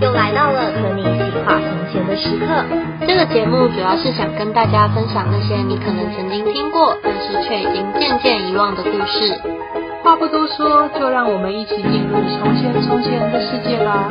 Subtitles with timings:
[0.00, 2.64] 又来到了和你一起画从前的时刻。
[3.06, 9.40] 这个节目主要是想跟大家分享那些你可能曾经听过，但是却已经渐渐遗忘的故事。
[10.02, 14.08] 话不多说，就让我们一起进入从前从前的世界吧。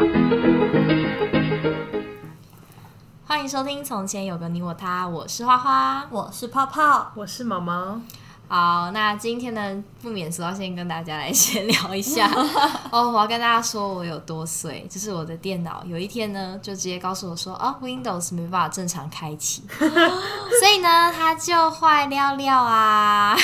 [3.25, 7.99] 欢迎收听《从前有个你我他》，我是花花，我是泡泡，我是毛毛。
[8.49, 12.31] 好，那今天呢，不免说要先跟大家来闲聊一下
[12.91, 13.11] 哦。
[13.11, 23.37] 我要跟大家说我有多衰，就是我的电脑有一天呢，就直接告诉我说，哦，Windows 没办法正常开启， 所以呢，它就坏了了啊，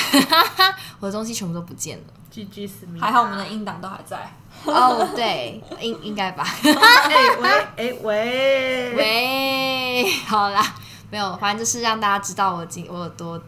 [1.00, 2.04] 我的东西全部都不见了。
[2.32, 4.16] GG 死命，还好我们的音档都还在。
[4.64, 6.46] 哦、oh，对，应应该吧。
[6.64, 10.64] 哎喂，哎喂喂，好啦，
[11.10, 13.38] 没有，反正就是让大家知道我今我有多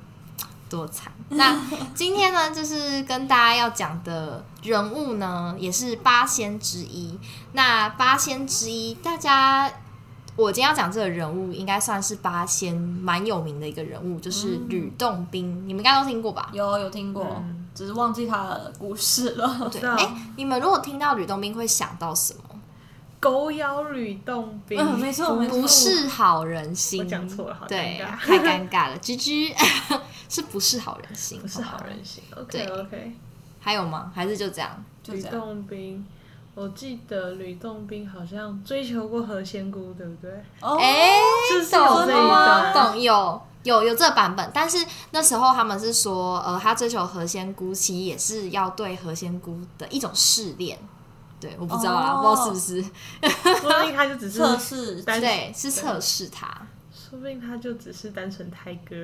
[0.68, 1.12] 多惨。
[1.30, 1.60] 那
[1.94, 7.18] 今天呢，就是跟大家要讲的人物呢，也是八仙之一。
[7.52, 9.70] 那八仙之一，大家，
[10.36, 15.50] 我今天要讲这个人物，应该算是八仙蛮有名的一个人物，就是吕洞宾。
[15.50, 16.50] 嗯、你们应该都听过吧？
[16.52, 17.24] 有有听过。
[17.38, 19.68] 嗯只是忘记他的故事了。
[19.70, 22.40] 对，哎、欸，你们如果听到吕洞宾，会想到什么？
[23.26, 27.00] 狗咬吕洞宾，嗯，没错，不是好人心。
[27.00, 28.96] 我讲错了，好对， 太尴尬了。
[28.98, 29.52] 居居
[30.30, 31.40] 是不是好人心？
[31.40, 32.22] 不是好人心。
[32.36, 33.12] OK 对 OK。
[33.60, 34.12] 还有吗？
[34.14, 34.84] 还是就这样？
[35.08, 36.06] 吕洞宾，
[36.54, 40.30] 我记得吕洞宾好像追求过何仙姑，对不对？
[40.60, 41.18] 哦，哎，
[41.68, 42.72] 懂吗？
[42.72, 43.42] 懂有。
[43.64, 44.78] 有有这个版本，但是
[45.10, 50.78] 那时候他们是说，呃，他追求何仙姑，其实也是要对何仙姑的一种试炼。
[51.40, 52.82] 对，我不知道啦，哦、不知道是不是？
[53.60, 56.48] 说不定他就只是测试，对，是测试他。
[56.92, 58.96] 说不定他就只是单纯胎哥。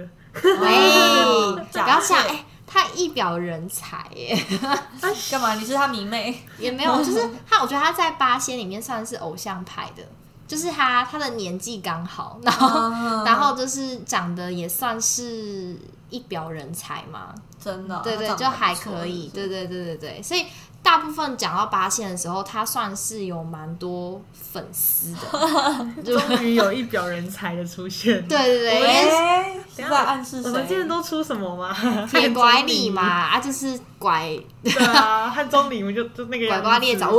[0.42, 4.36] 喂， 不要这样，哎、欸，他一表人才耶。
[5.30, 5.54] 干嘛？
[5.54, 6.42] 你是他迷妹？
[6.58, 10.02] 也没有，就是他，我觉得他在八仙里面算是偶像派的。
[10.48, 15.76] 就是他，他的年纪刚好，然后，uh, 然后就是长得也算是
[16.10, 20.44] 一表人才嘛，真的，对对，就还可以，对对对对对，所以。
[20.82, 28.26] 大部分讲到八线的时候，他算是有蛮多粉丝的， 终于有一表人才的出现。
[28.26, 30.48] 对对对，欸、在暗示谁？
[30.50, 31.74] 我们今天都出什么吗？
[32.10, 34.36] 铁拐李嘛，啊，就是拐。
[34.64, 37.10] 对啊，汉中李就就那个拐瓜裂枣。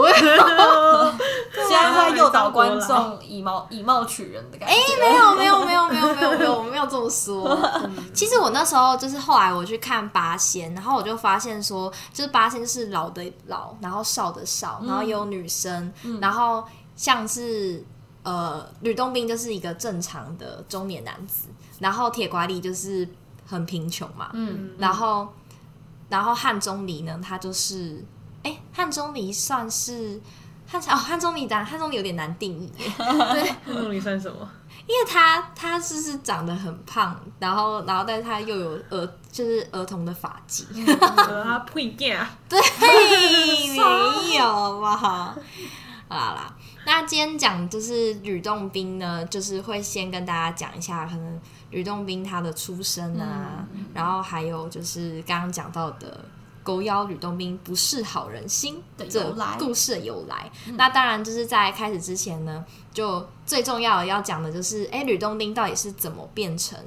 [2.51, 4.75] 观众以貌以貌取人的感觉。
[4.75, 7.57] 哎、欸，没有没有没有没有没有没有，我没有这么说。
[8.13, 13.23] 其实我那时候就是后来我去看八仙，然后我就发现说，就是八仙就是老的。
[13.47, 16.63] 老，然后少的少，然后有女生，嗯、然后
[16.95, 17.83] 像是
[18.23, 21.47] 呃吕洞宾就是一个正常的中年男子，
[21.79, 23.07] 然后铁拐李就是
[23.45, 25.27] 很贫穷嘛，嗯，然后
[26.09, 28.03] 然后汉钟离呢，他就是
[28.43, 30.21] 哎汉钟离算是
[30.81, 34.49] 汉哦汉钟离当汉钟离有点难定义， 对，汉钟离算什么？
[34.85, 40.65] 因为他他是是长得很胖，然后然后但是他又有儿就是儿童的发髻，
[41.43, 42.19] 他配件
[42.49, 42.59] 对，
[43.71, 44.97] 没有吧？
[44.97, 45.35] 好
[46.09, 46.53] 啦啦，
[46.85, 56.25] 那今天讲就是吕洞宾呢，就是会先跟大家讲一下可能吕洞宾他的出身啊，嗯、然后还有就是刚刚讲到的。
[56.63, 62.63] 狗咬吕洞宾不是好人心的这故事的由来，嗯、那当然就是在开始之前呢，
[62.93, 66.79] 就最重要的要讲的就是，哎，吕洞宾到底是怎么变成，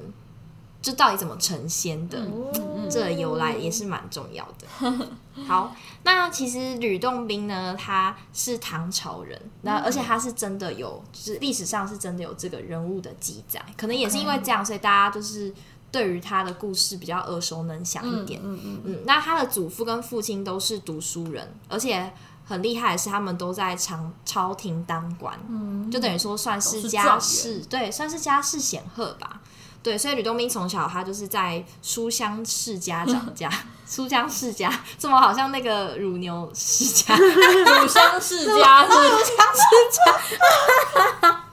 [0.81, 4.67] 就到底怎么成仙的，嗯、这个由来也是蛮重要的。
[4.81, 5.11] 嗯、
[5.47, 15.53] 好，那其实吕洞宾呢，他是唐朝人，那而且他是真的有，就是历史上是真的有这个人物的记载，可能也是因为这样，所以大家就是。
[15.91, 22.11] 对于他的故事比较耳熟能详一点，嗯嗯嗯，那他的祖父跟父亲都是读书人，而且
[22.45, 29.41] 很厉害的是，他们都在朝朝廷当官，嗯，就等于说算是家世，对，算是家世显赫吧，
[29.81, 33.49] 对，所以吕洞宾从小他就是在书香世家长家，
[33.87, 39.61] 书香世家，怎么好像那个乳牛世家， 乳香世家，乳香世
[41.21, 41.43] 家。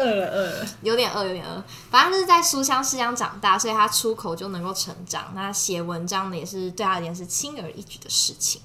[0.00, 1.62] 饿了，饿了，有点饿，有点饿。
[1.90, 5.32] 反正就是在书香世家长大，所以他出口就能够成长。
[5.34, 8.60] 那写文章呢，也是对他而言是轻而易举的事情。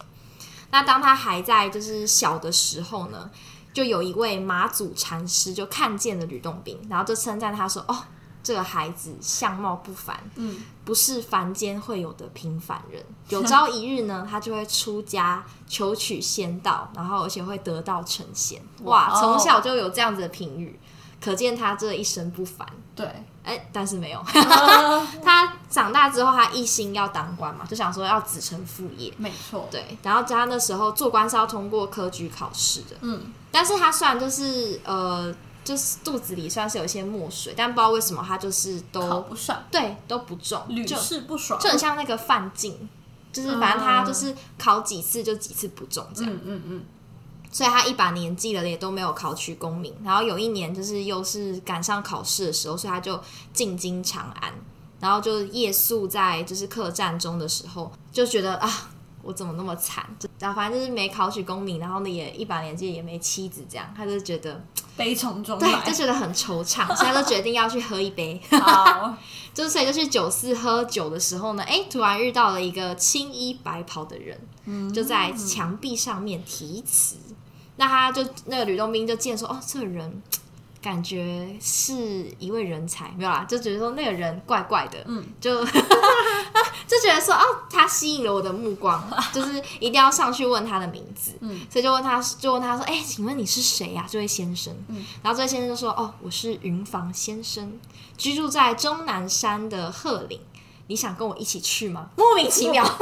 [0.71, 3.29] 那当他还在就是小的时候呢，
[3.73, 7.97] 就有一位马祖禅师就看见了吕洞宾，然后就称赞他说：“哦，
[8.43, 13.03] 这个孩子相貌不凡，嗯，不是凡间会有的平凡人。
[13.29, 18.61] 有朝一日呢，他就会出家求取仙道，然后而且会得道成仙。
[18.83, 20.79] 哇，从小就有这样子的评语。”
[21.23, 23.05] 可见他这一生不凡，对
[23.43, 24.23] 哎，但是没有。
[25.23, 29.13] 他长大之后，他一心要当官嘛，就想说要子承父业。
[29.17, 29.97] 没错，对。
[30.03, 33.33] 然后他那时候做官是要通过科举考试的，嗯。
[33.51, 35.33] 但是他虽然就是呃，
[35.63, 42.89] 就是肚子里算是有一些墨水，但不知道为什么他就是都考不上，对，都不中，屡试不爽，就很像那个范进，
[43.31, 46.83] 就是反正他就是考几次就几次不中这样，嗯嗯嗯。
[47.51, 49.93] 所以他一把年纪了，也都没有考取功名。
[50.03, 53.19] 然后有一年，就是又是赶上考试的时候，所以他就
[53.53, 54.53] 进京长安，
[54.99, 58.89] 然后就夜宿在就是客栈中的时候，就觉得啊，
[59.21, 60.05] 我怎么那么惨？
[60.39, 64.61] 然后反正就是没考取功名，然后呢也一把年纪也没妻子，这样他就觉得
[64.97, 68.41] 悲从中来，对，就觉得很惆怅，所以他就决定要去喝一杯。
[68.51, 69.15] 好，
[69.53, 77.15] 就是所以就去酒肆喝酒的时候呢，哎，突然遇到了一个青衣白袍的人，嗯，就在墙壁上面题词。
[77.77, 80.23] 那他就那个吕洞宾就见说，哦，这个人
[80.81, 81.93] 感觉是
[82.39, 85.65] 一位人才，没有啦，就觉得说那个人怪怪的，嗯，就
[86.87, 94.05] 就觉得说，哦，他吸引了我的目光， 就是一定要上去问他的名字，嗯，所以就问他，就问他说，哎，请问你是谁呀？
[94.07, 97.79] 这位先生，嗯，然后这位先生就说，哦，我是云房先生，
[98.17, 100.39] 居住在终南山的鹤岭，
[100.87, 102.09] 你想跟我一起去吗？
[102.15, 102.85] 莫名其妙。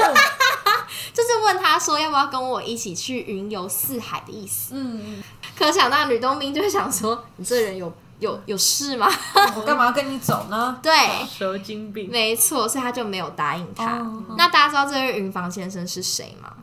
[1.14, 4.74] 就是问他说要不要跟我一起去云游四海的意思。
[4.76, 5.24] 嗯，
[5.58, 9.10] 可想到吕洞宾就会想说，你这人有有有事吗？
[9.56, 10.78] 我干嘛要跟你走呢？
[10.84, 10.92] 对，
[11.28, 12.10] 蛇精病。
[12.10, 13.98] 没错，所以他就没有答应他。
[14.00, 16.54] 哦、那大家知道这位云房先生是谁吗？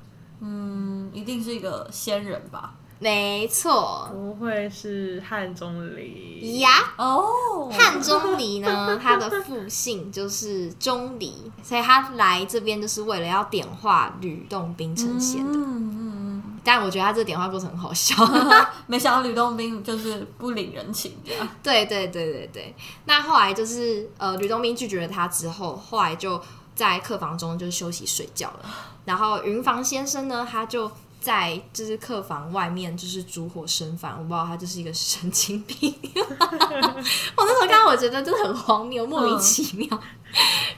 [0.41, 2.73] 嗯，一定是一个仙人吧。
[3.03, 6.69] 没错，不会是汉钟离呀？
[6.99, 15.59] 哦，汉钟离呢，他的父姓就是钟离，所以他来这边就是为了要点化吕洞宾成仙的。
[15.59, 18.15] 嗯嗯，但我觉得他这个点化过程很好笑，
[18.87, 21.49] 没想到吕洞宾就是不领人情这样。
[21.63, 22.75] 对对对对对，
[23.07, 26.39] 那后来就是呃，吕洞宾拒绝了他之后，后来就
[26.75, 28.61] 在客房中就休息睡觉了。
[29.07, 30.93] 然后云房先生呢，他就。
[31.21, 35.95] 在就是客房外面就是烛火生饭，我不知道他就是一个神经病。
[36.17, 39.87] 我那时候看到我觉得真的很荒谬，莫名其妙。
[39.93, 40.01] 嗯、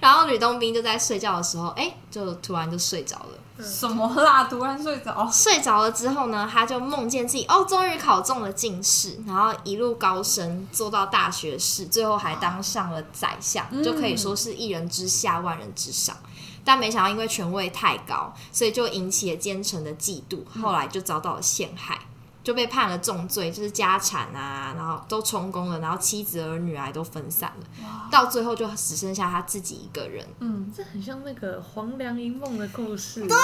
[0.01, 3.39] 然后吕洞宾就在睡觉的时候，哎、欸，就突然就睡着了。
[3.63, 4.45] 什么啦？
[4.45, 5.31] 突然睡着？
[5.31, 16.17] 睡着了之后呢，他就梦见自己哦，终于考中了进士，然后一路高升，做到大学士，最后还当上了宰相，嗯、就可以说是一人之下，万人之上。
[16.65, 21.99] 但没想到，因为权位太高，所以就引起了奸臣的嫉妒，后来就遭到了陷害，
[22.45, 30.25] 就被判了重罪，就是家产啊，然后都充公了，然后妻子儿女啊都分散了，到最后就只剩下他自己一个人。
[30.39, 33.27] 嗯，这很像那个黄粱一梦的故事。
[33.27, 33.37] 对，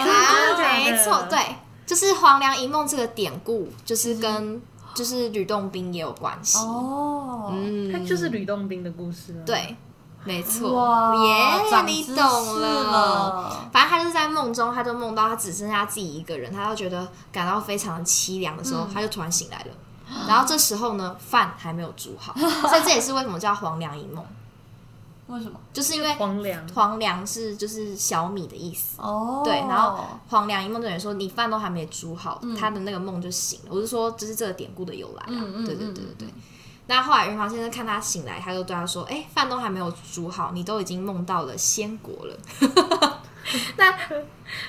[0.00, 1.38] 啊，没错，对，
[1.86, 4.60] 就是黄粱一梦这个典故，就是跟
[4.94, 6.58] 就是吕洞宾也有关系。
[6.58, 9.46] 哦，嗯，他就是吕洞宾的故事啊。
[9.46, 9.76] 对。
[10.26, 13.68] 没错，耶你懂了。
[13.72, 19.66] 反正他就是在梦中，他就梦到他只剩下自己一个人，他就觉得感到非常凄凉的时候，嗯、他就突然醒来了。
[20.28, 22.34] 然后这时候呢，饭还没有煮好，
[22.68, 24.24] 所以这也是为什么叫黄粱一梦。
[25.28, 25.58] 为什么？
[25.72, 29.02] 就是因为黄粱，黄粱是就是小米的意思。
[29.02, 33.66] 哦，对，然后黄粱一梦就等于说你饭都还没煮好，嗯、他的那个梦就醒了。
[33.70, 35.26] 我是说，这是这个典故的由来啊。
[35.28, 36.28] 嗯嗯，对对对对对。
[36.88, 42.36] 那后来云房先生看他醒来，他就对他说：“哎、欸，饭都还没有煮好，你都已经梦到了仙国了。
[43.76, 43.92] ”那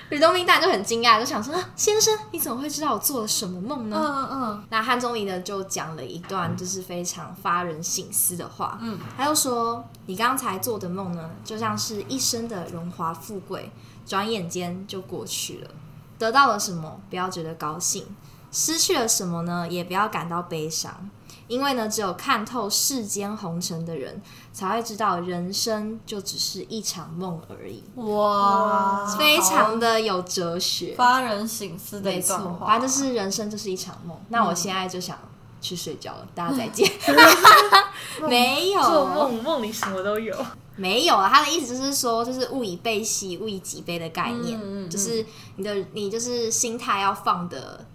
[0.10, 4.64] 吕洞宾当然就很惊讶，就想说：“先生，你怎么会知道我做了什么梦呢？”嗯嗯。
[4.70, 8.78] 那汉钟离呢，就讲了一段就是非常发人省思的话。
[8.82, 13.72] 嗯，他就说：“你刚才做的梦呢，就像是一生的荣华富贵，
[14.06, 15.70] 转眼间就过去了。
[16.18, 18.04] 得到了什么，不要觉得高兴；
[18.52, 21.10] 失去了什么呢，也不要感到悲伤。”
[21.48, 27.84] 因为呢，只有看透世间红尘的人，才会知道人生就只是一场梦而已。
[27.96, 32.68] 哇，非常的有哲学，发人省思的一段话。
[32.68, 34.18] 反正就是人生就是一场梦。
[34.30, 35.18] 那我现在就想
[35.62, 36.92] 去睡觉了，大家再见。
[38.28, 40.36] 没有做梦，梦里什么都有。
[40.76, 45.26] 没有啊，他的意思就是说，就是物以悲喜，物以己悲的概念，嗯嗯嗯，就是
[45.56, 47.86] 你的你就是心态要放的。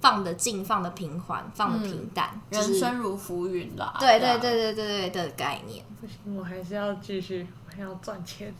[0.00, 3.94] 放的静，放的平缓，放的平淡，嗯就是、人生如浮云啦。
[4.00, 5.84] 对对对对对对的概念。
[6.00, 8.54] 不行，我还是要继续，我还要赚钱，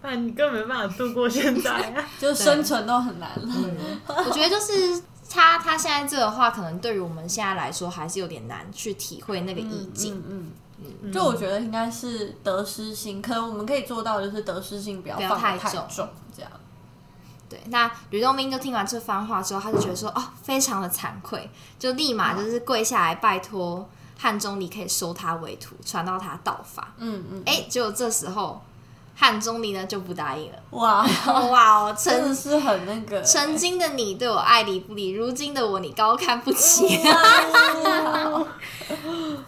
[0.00, 3.42] 不然你根本没办法度过现在、啊， 就生存都很难了。
[3.46, 10.16] 嗯、我觉得就是他他现在这个话，可能对于我们现在来说，还是有点难去体会那个意境。
[10.16, 10.50] 嗯嗯，
[10.82, 16.08] 嗯嗯就我觉得应该是得失心，可能我们可以做到，就是得失心不要放太重。
[17.50, 23.86] 对，那吕洞宾就听完这番话之后，他就觉得说，哦，非常的惭愧，就立马就是跪下来拜托
[24.18, 26.94] 汉钟离可以收他为徒，传到他道法。
[26.98, 28.62] 嗯嗯，哎、欸，结果这时候
[29.16, 30.58] 汉钟离呢就不答应了。
[30.70, 31.04] 哇
[31.50, 33.20] 哇哦， 真的是很那个。
[33.22, 37.00] 曾经的你对我爱理不理，如今的我你高看不起。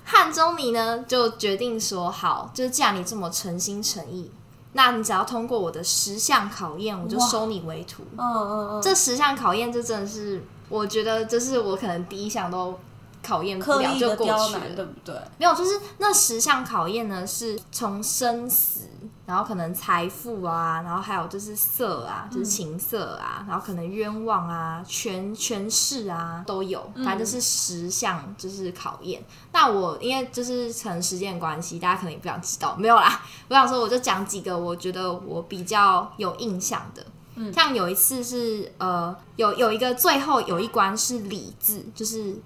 [0.04, 4.30] 汉钟离呢就决定说好，就是既然你这么诚心诚意，
[4.73, 8.02] 那你只要通过我的十项考验，我就收你为徒。
[8.17, 12.79] 嗯嗯嗯，这十项考验，这真的是我觉得，这是我可能第一项都。
[13.25, 15.14] 考验不了就过去了，对不对？
[15.38, 18.88] 没有，就是那十项考验呢，是从生死，
[19.33, 29.23] 然后可能财富啊，然后还有就是色啊，就是情色啊，嗯、然后可能冤枉啊，权权势啊都有，反正就是十项就是考验。
[29.23, 29.25] 嗯、
[29.55, 33.23] 那我因为就是可能时间关系，大家可能也不想知道，没有啦。
[33.49, 37.03] 我想说，我就讲几个我觉得我比较有印象的。
[37.37, 42.37] 嗯，像有一次是呃，有有一个最后有一关是礼字，就是。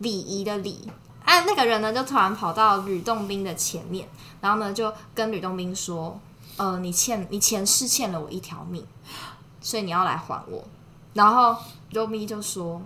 [0.00, 0.88] 礼仪的礼，
[1.30, 4.08] 哎、啊，那个人呢就突然跑到吕洞宾的前面，
[4.40, 6.18] 然后呢就跟吕洞宾说
[6.58, 8.84] ：“呃，你欠你前世欠了我一条命，
[9.60, 10.64] 所以你要来还我。”
[11.14, 11.54] 然后
[11.90, 12.82] 吕洞宾就说：“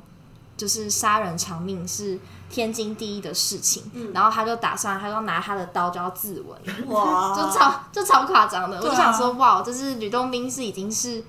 [0.59, 2.21] 就是杀人偿命是
[2.51, 3.91] 天经地义的事情。
[3.95, 8.77] 嗯”然后他就打算，他就拿他的刀就要自刎，哇，就超就超夸张的。
[8.77, 11.25] 啊、我就想说，哇，就是吕洞宾是已经是。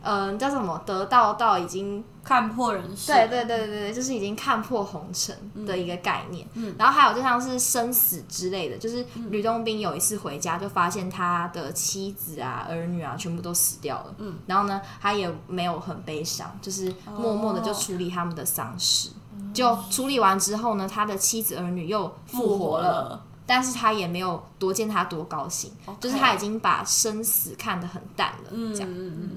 [0.00, 0.80] 嗯、呃，叫什么？
[0.86, 6.46] 得道到已经看破人世，对对对对对，就是已经看破红尘的一个概念。
[6.52, 14.14] 嗯，然后还有就像是生死之类的，就是吕洞宾有一次回家就发现他的妻子啊、儿女啊全部都死掉了。
[14.18, 19.08] 嗯，然后呢，他也没有很悲伤，就是默默的就处理他们的丧事。
[19.08, 28.50] 哦、就处理完之后呢，他的妻子儿女又复活了，但是他也没有多见他多高兴.就是他已经把生死看得很淡了。
[28.50, 28.90] 嗯、这样。
[28.92, 29.30] 嗯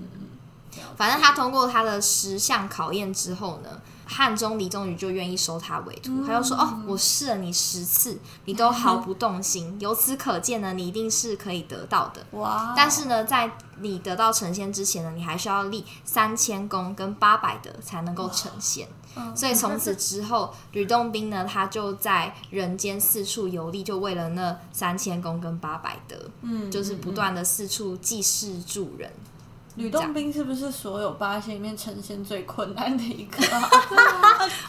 [0.95, 3.69] 反正他通过他的十项考验之后呢，
[4.05, 6.11] 汉中李宗宇就愿意收他为徒。
[6.11, 9.77] 嗯、他就说：“哦，我试了你十次，你都毫不动心。
[9.77, 12.25] 嗯、由此可见呢，你一定是可以得到的。
[12.39, 12.73] 哇！
[12.75, 18.87] 但是呢，在你得到成仙之前呢，你还需要立三千功跟八百德才能够成仙。
[19.15, 29.11] 嗯、所以从此之后，吕洞宾呢，他就在人间四处游历，就为了那三千功跟八百德，嗯，就是不断的四处济世助人。”
[29.75, 33.69] 吕洞宾是不是所有八仙里面成仙最困难的一个、 啊？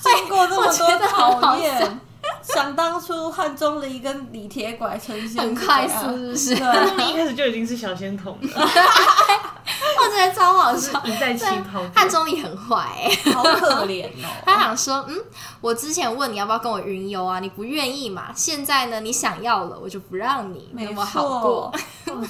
[0.00, 1.08] 经过这么多
[1.40, 2.00] 考验，
[2.42, 6.64] 想当初汉钟离跟李铁拐成仙很快速，是不是？
[6.64, 11.02] 汉钟离一开始就已经是小仙童了， 我觉得超好笑。
[11.04, 14.28] 一再起跑，汉钟离很坏、欸，好可怜哦。
[14.46, 15.18] 他想说，嗯，
[15.60, 18.26] 我之前问你要不要跟我云游啊，你不愿意嘛。
[18.34, 21.72] 现在呢，你想要了，我就不让你那么好过。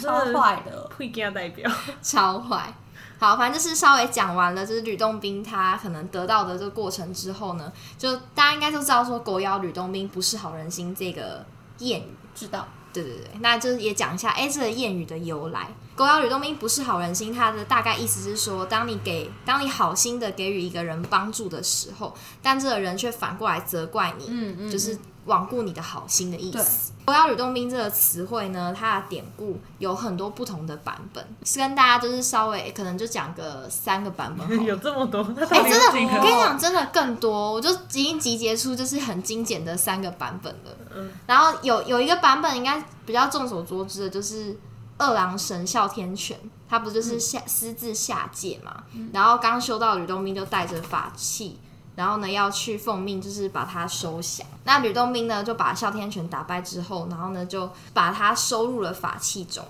[0.01, 1.71] 超坏的，代表，
[2.03, 2.73] 超坏。
[3.19, 11.45] 好，反正就是稍微讲完了，就是吕洞宾他可能得到的这个过程之后呢，就大家应该都知道说“狗咬吕洞宾不是好人心”这个
[11.79, 12.05] 谚语，
[12.35, 12.67] 知道？
[12.93, 15.69] 对对对，那就是也讲一下，哎，这个谚语的由来。
[15.95, 24.99] 狗咬吕洞宾不是好人心，它的大概意思是说，当你给，当你好心的给予一个人帮助的时候，但这个人却反过来责怪你，嗯嗯，就是。
[25.25, 26.91] 罔顾你的好心的意思。
[27.05, 34.51] 狗咬吕洞宾这个词汇呢，它的典故有很多不同的版本，是跟大家就是稍微可能就讲个三个版本。
[34.67, 35.23] 有这么多？
[35.49, 40.77] 哎、欸，真的，我跟你讲，真的更多，我就已经集结出就是很精简的三个版本了。
[40.93, 44.59] 嗯，然后有有一个版本应该比较众所周知的，就是
[45.03, 48.85] 二郎神哮天犬，他不就是下私自下界嘛？
[48.93, 51.59] 嗯、然后刚修道吕洞宾就带着法器。
[51.95, 54.47] 然后呢，要去奉命，就是把他收降。
[54.65, 59.63] 那吕洞宾呢，就把哮天犬打败之后，然后呢，就把他收入了法器中。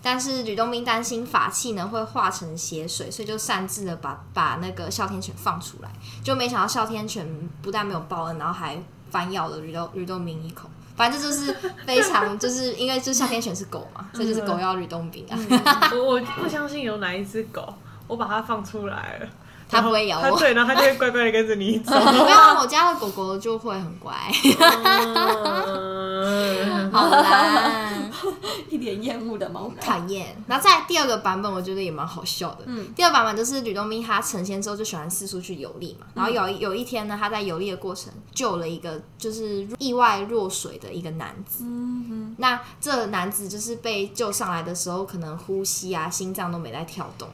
[0.00, 5.90] 但是吕洞宾担心法器呢会化成血水，所以就擅自的把把那个哮天犬放出来。
[6.22, 7.26] 就没想到哮天犬
[7.60, 10.68] 不但没有报恩，然后还反咬了吕洞吕洞宾一口。
[10.96, 15.38] 反正就是非常，就是因为就夏天犬是狗嘛，所以就是狗咬吕洞宾啊。
[15.92, 17.74] 我我不相信有哪一只狗，
[18.06, 19.26] 我把它放出来了。
[19.66, 21.98] 它不会咬我，对，然后它就会乖乖的跟着你 走。
[21.98, 24.12] 没有，我家的狗狗就会很乖。
[26.92, 27.83] 好啦，
[28.70, 30.36] 一点厌恶的毛讨厌。
[30.46, 32.64] 然后在第二个版本，我觉得也蛮好笑的。
[32.66, 36.06] 嗯，第二版本就是吕洞宾他成仙之后就喜欢四处去游历嘛。
[36.14, 41.64] 然后有有一天呢，他在游历的过程救了一个就是意外落水的一个男子。
[41.64, 42.34] 嗯哼。
[42.38, 47.28] 那这男子就是被救上来的时候，可能呼吸啊、心脏都没在跳动。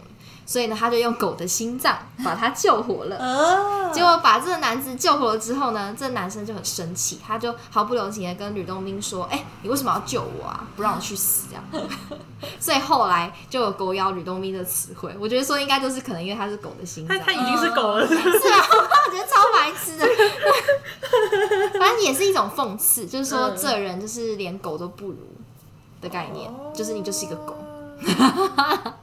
[0.51, 3.93] 所以呢，他就用狗的心脏把他救活了。
[3.95, 10.67] 结果把这个男子救活了之后呢，这个男生就很生气，他就毫不留情的跟吕洞宾说：“哎、欸，你为什么要救我啊？
[10.75, 11.87] 不让我去死这样。”
[12.59, 15.15] 所以后来就有“狗咬吕洞宾”的词汇。
[15.21, 18.19] 我觉得说应该就是可能因为他是狗的心脏，他他已经是狗了，是啊，
[19.07, 20.05] 我觉得超白痴的。
[21.79, 25.29] 反正也是一种讽刺，就是说嗯这人就是连狗都不如
[26.01, 27.57] 的概念，就是你就是一个狗。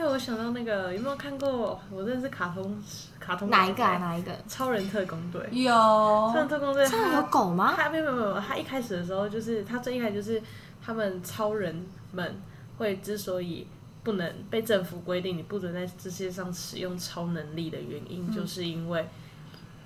[0.00, 1.78] 还有我想到那个，有没有看过？
[1.90, 2.82] 我真的是卡通
[3.18, 3.98] 卡通哪一个啊？
[3.98, 4.32] 哪一个？
[4.48, 5.46] 超人特工队。
[5.52, 7.74] 有超人特工队，这样有狗吗？
[7.76, 10.42] 他没有没有没有，他一开始的时候就是他最一开始就是
[10.82, 12.40] 他们超人们
[12.78, 13.66] 会之所以
[14.02, 19.06] 不能被政府规定你不准在这世界上使用超能力的原因，嗯就是因为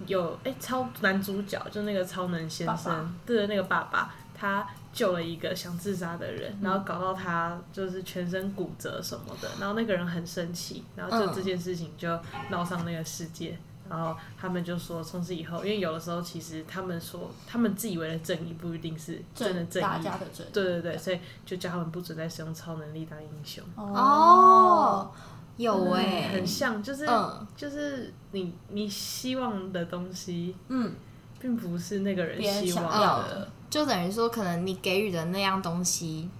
[0.06, 13.58] 有哎、欸、超男主角就那个超能先生，对那个爸爸，他救了一个想自杀的人，嗯然后搞到他就是全身骨折什么的，然后那个人很生气，然后就这件事情就闹上那个世界。
[13.86, 20.48] 然后他们就说，从此以后，因为有的时候其实他们说，他们自以为的正义不一定是真的正义，大家的正义。
[20.54, 23.62] 对对对，所以就叫他们不准再使用超能力当英雄。
[23.76, 25.10] 哦，
[25.58, 30.94] 有哎、很像，就是、嗯就是你你希望的东西，嗯，
[31.38, 33.48] 并不是那个人希望的。
[33.74, 36.30] 就等于说，可能你给予的那样东西，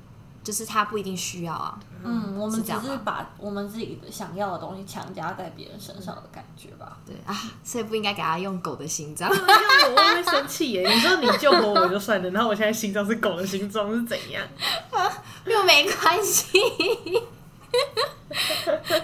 [0.44, 1.76] 就是他不一定需要啊。
[2.04, 6.96] 嗯，我们只是把我们自己想要的东西强加在别人身上的感觉吧。
[7.04, 9.28] 对啊，所以不应该给他用狗的心脏。
[9.28, 10.88] 因为我会生气耶！
[10.88, 14.46] 你说你救活我就算了，然后我现在心脏是狗的心脏是怎样？
[15.44, 16.46] 又没关系。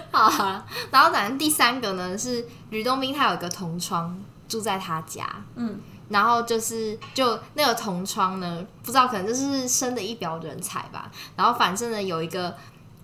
[0.09, 5.77] 好啊，然后反正第三个呢是吕洞宾，他有一个同窗住在他家，嗯，
[6.11, 12.55] 然后就是就那个同窗呢，不知道可能就是生的一表人才吧，然后反正呢有一个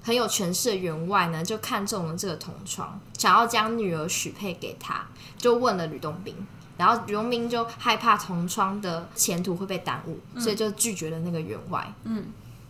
[0.03, 6.35] 很有权势的员外呢，就看中了这个同窗，想要将女儿许配给他，就问了吕洞宾。
[6.77, 11.91] 然后吕洞宾就害怕同窗的前途会被耽误，所以就拒绝了那个员外。
[12.03, 12.25] 嗯，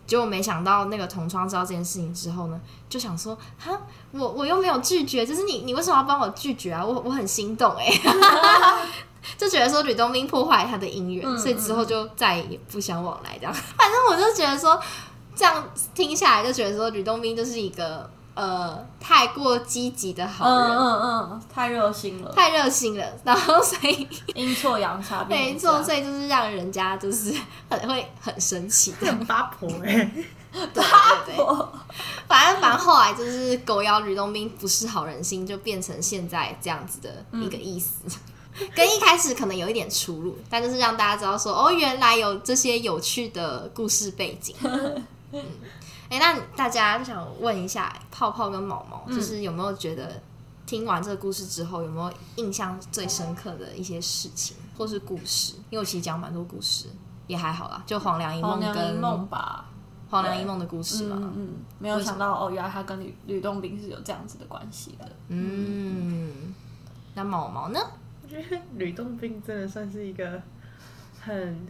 [0.06, 3.77] 结果没想到那个同窗知道这件事情之后呢，就想说：哈，
[4.12, 6.86] 我我又没有拒绝，就是你你为什么要帮我拒绝啊？
[6.86, 7.86] 我我很心动哎，
[9.36, 13.53] 就觉得说吕洞宾破坏他的姻缘，嗯所以之后就再也不相往来这样。
[13.75, 14.79] 反正我就觉得说，
[15.36, 27.34] 这样听下来就觉得说吕洞宾就是一个呃太过积极的好人，嗯嗯嗯，太热心了，太热心了，然后所以 阴错阳差变没错，所以就是让人家就是
[27.70, 29.07] 很会很生气的。
[29.07, 30.11] 很 八婆哎！
[30.51, 31.35] 对对对，
[32.27, 37.94] 反正反正后来就是狗咬吕洞宾不是好人心，就变成现在这样子的一个意思，
[38.75, 44.55] 跟一开始可能有一点出入，但就是让大家知道说，哦，原来有这些有趣的故事背景。
[45.31, 45.43] 嗯，
[46.09, 50.22] 哎，那大家就想问一下，泡泡跟毛毛，就是有没有觉得
[50.65, 55.53] 听完这个故事之后，有没有印象最深刻的一些事情或是故事？
[55.70, 56.87] 因为我其实讲蛮多故事，
[57.27, 59.65] 也还好啦，就黄粱一梦跟梦吧。
[60.09, 61.17] 黄粱一梦的故事嘛。
[61.20, 65.05] 嗯嗯，没有想到哦，原来他跟吕吕洞宾是有这样子的关系的。
[65.27, 66.55] 嗯，
[67.13, 67.79] 那毛毛呢？
[68.27, 70.42] 我觉得吕洞宾真的算是一个
[71.22, 71.66] 很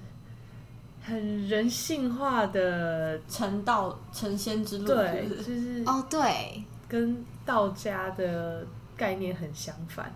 [1.03, 8.65] 很人性化的，成道成仙之路，对，就是哦，对，跟道家的
[8.95, 10.11] 概念很相反。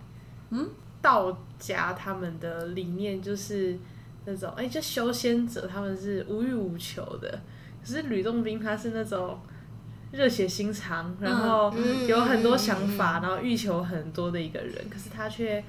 [0.50, 0.68] 嗯，
[1.00, 3.78] 道家他们的理念就是
[4.26, 7.40] 那种，哎、就修仙者他们是无欲无求的，
[7.82, 9.40] 可是吕洞宾他是那种
[10.12, 15.64] 热血心肠，然后嗯有很多想法，嗯然后欲求很多的一个人，可是他却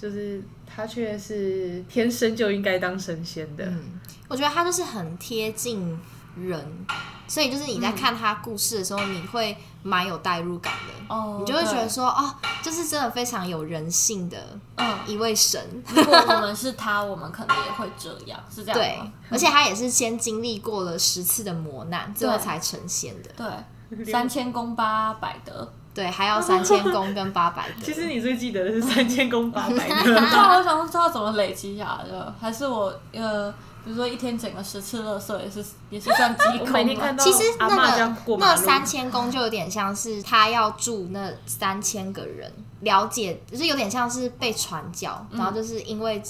[0.00, 3.64] 就是他却是天生就应该当神仙的。
[3.64, 5.98] 嗯，我觉得他就是很贴近
[6.36, 6.86] 人，
[7.26, 11.14] 所以就是你在看他故事的时候，你会蛮有代入感的。
[11.14, 12.32] 哦，你就会觉得，说，哦，
[12.62, 14.38] 就是真的非常有人性的
[14.76, 15.60] 嗯，一位神。
[15.88, 23.30] 如果我们是他，我们可能也会这样，是这样 对吗？，而且他也是先经历过了十次的磨难，最后才成仙的。
[23.36, 25.72] 对， 三千功八百德。
[25.98, 27.74] 对，还要三千功跟八百个。
[27.82, 30.04] 其实你最记得的是三千功八百个。
[30.06, 33.50] 对啊，我想知道怎么累积下来的，还是我呃，
[33.84, 36.72] 比如说一天整个十次垃圾也是也是算积我功吗？
[36.72, 42.48] 每天看到其实那个那三千公就有点像是他要住那三千个人，
[42.82, 46.22] 了解就是有点像是被传教，然后就是因为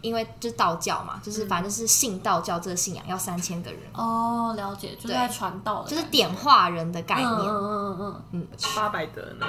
[0.00, 7.50] 因为就是道教嘛，就是反正就是信道教这个信仰要三千个人，哦，了解，就是在传道的，就是点化人的概嗯念。
[7.50, 9.46] 嗯嗯嗯嗯，八百德呢？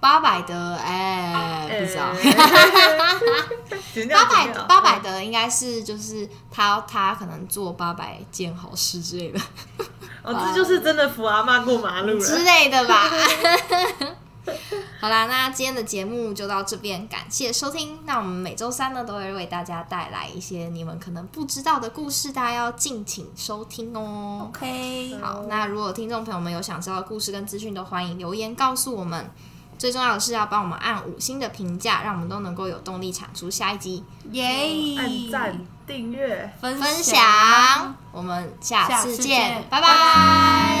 [0.00, 2.06] 八百德，哎，不知道。
[4.10, 9.38] 八八百八百德应该是就是他他可能做八百件好事之类的
[10.22, 12.40] 哦，这就是真的扶阿妈过马路之了。
[12.44, 13.04] 类的吧。
[15.00, 17.98] 好啦，那今天的节目就到这边，感谢收听。
[18.04, 24.48] 那我们每周三呢，都会为大家带来一些你们可能不知道的故事，大家要敬请收听哦。
[24.48, 29.30] ，OK，好，那如果听众朋友们有想知道的故事跟资讯，都欢迎留言告诉我们。
[29.78, 34.04] 最重要的是要帮我们按五星的评价，让我们都能够有动力产出下一集。
[34.32, 34.94] 耶！
[34.98, 40.79] 按赞、订阅、分分享，我们下次见，拜拜。